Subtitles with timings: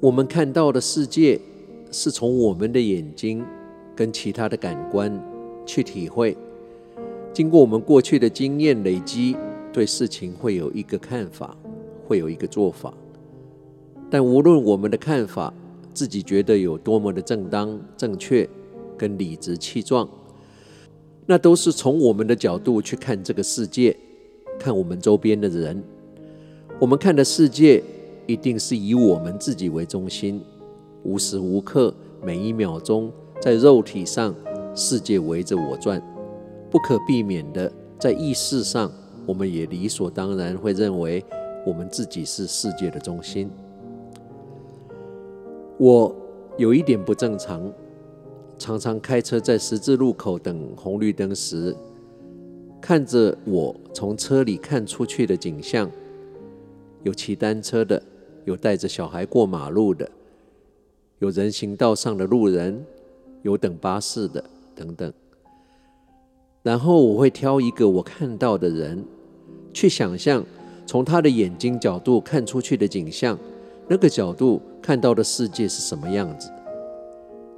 [0.00, 1.40] 我们看到的世界
[1.90, 3.44] 是从我们的眼睛
[3.96, 5.12] 跟其他的感官
[5.66, 6.36] 去体会，
[7.32, 9.36] 经过我们过去的经验累积，
[9.72, 11.56] 对事情会有一个看法，
[12.06, 12.94] 会有一个做法。
[14.08, 15.52] 但无论我们的看法
[15.92, 18.48] 自己觉得有多么的正当、正确
[18.96, 20.08] 跟理直气壮，
[21.26, 23.96] 那都是从我们的角度去看这个世界，
[24.60, 25.82] 看我们周边的人。
[26.78, 27.82] 我们看的世界
[28.28, 30.42] 一定是以我们自己为中心，
[31.02, 33.10] 无时无刻、每一秒钟，
[33.40, 34.34] 在肉体上，
[34.74, 35.98] 世界围着我转，
[36.70, 38.92] 不可避免的，在意识上。
[39.24, 41.24] 我们也理所当然会认为
[41.66, 43.48] 我们自己是世界的中心。
[45.78, 46.14] 我
[46.58, 47.72] 有一点不正常，
[48.58, 51.74] 常常开车在十字路口等红绿灯时，
[52.78, 55.90] 看着我从车里看出去的景象，
[57.04, 58.02] 有骑单车的，
[58.48, 60.10] 有带着小孩过马路的，
[61.18, 62.82] 有人行道上的路人，
[63.42, 64.42] 有等巴士的，
[64.74, 65.12] 等等。
[66.62, 69.04] 然后我会挑一个我看到的人。
[69.74, 70.42] 去想象
[70.86, 73.38] 从他的眼睛角度看出去的景象，
[73.86, 76.50] 那个角度看到的世界是什么样子？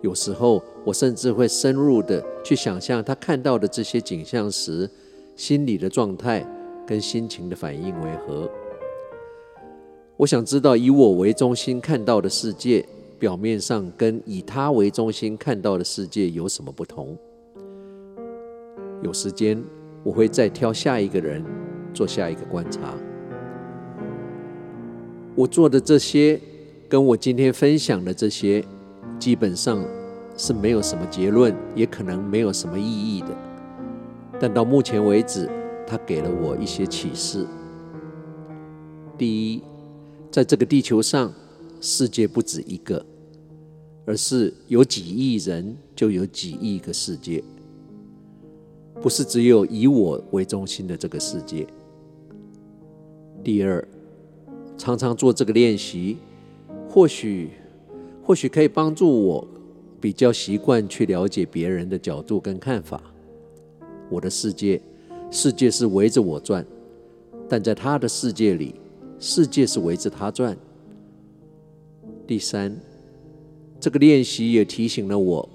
[0.00, 4.88] 有时候我甚至会深入的去想象他看到的这些景象时，
[5.36, 6.44] 心理的状态
[6.86, 8.50] 跟心情的反应为何？
[10.18, 12.84] 我想知道以我为中心看到的世界，
[13.18, 17.16] 表面上跟以他为中心看到的世界有什么不同？
[19.00, 19.62] 有时间
[20.02, 21.42] 我会再挑下一个人。
[21.94, 22.94] 做下一个观察。
[25.34, 26.38] 我做的这些，
[26.88, 28.62] 跟我今天分享的这些，
[29.18, 29.82] 基本上
[30.36, 33.28] 是没有什么结论，也可能没有什么意义的。
[34.38, 35.50] 但到目前为止，
[35.86, 37.46] 他给了我一些启示。
[39.16, 39.62] 第一，
[40.38, 41.34] 在这个地球上，
[41.80, 43.04] 世界不止一个，
[44.06, 47.42] 而是有几亿人就有几亿个世界，
[49.02, 51.66] 不是只有以我为中心的这个世界。
[53.42, 53.84] 第二，
[54.76, 56.18] 常常做这个练习，
[56.88, 57.50] 或许
[58.22, 59.48] 或许可以帮助我
[60.00, 63.02] 比较习惯去了解别人的角度跟看法。
[64.08, 64.80] 我的世界，
[65.32, 66.64] 世界是围着我转，
[67.48, 68.76] 但在他的世界里，
[69.18, 70.56] 世界是围着他转。
[72.26, 72.74] 第三，
[73.80, 75.48] 这个练习也提醒了我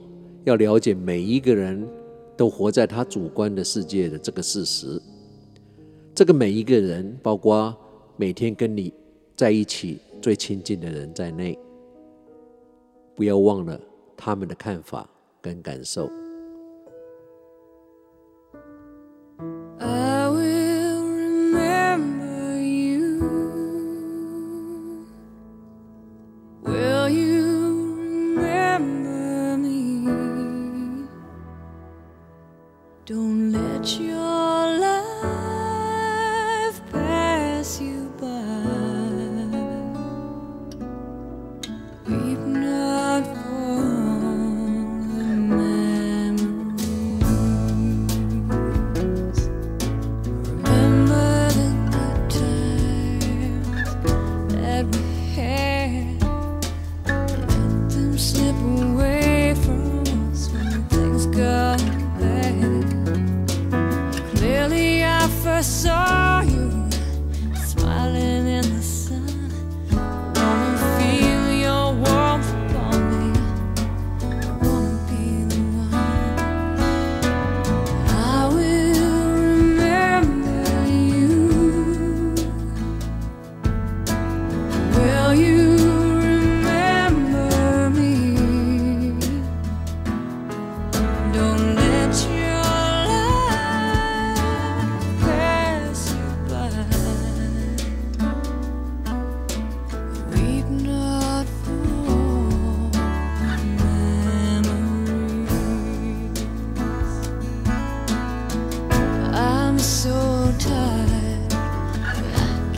[0.44, 1.88] 要了解每一个人
[2.36, 5.02] 都活在他主观的世界的这个事实。
[6.16, 7.76] 这个每一个人，包括
[8.18, 8.94] 每天跟你
[9.36, 11.58] 在一起最亲近的人在内，
[13.16, 13.80] 不要忘了
[14.18, 15.10] 他们的看法
[15.42, 16.10] 跟感受。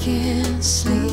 [0.06, 1.05] can't sleep.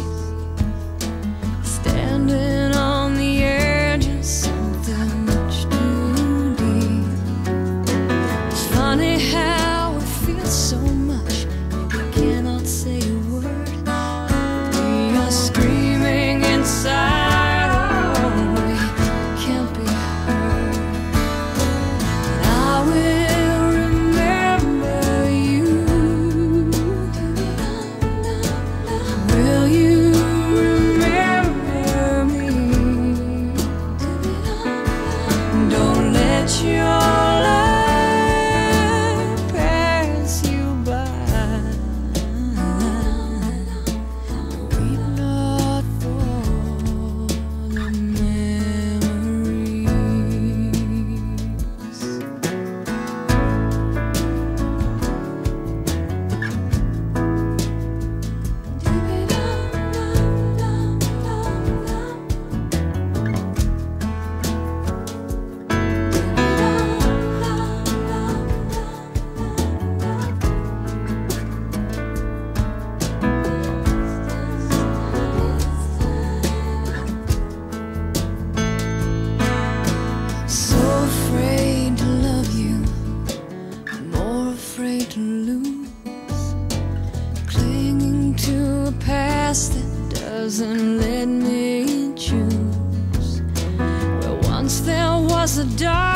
[89.53, 93.43] past that doesn't let me choose.
[93.79, 96.12] Well, once there was a dark.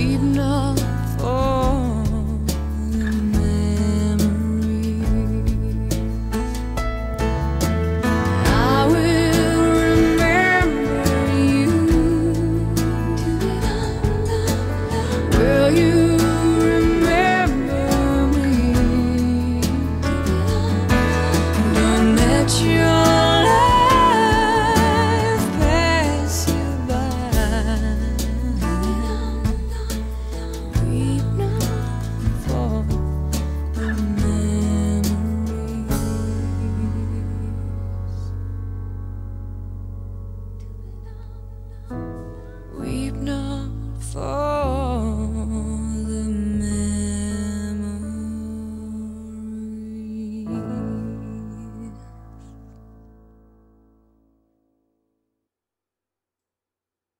[0.00, 0.39] feeding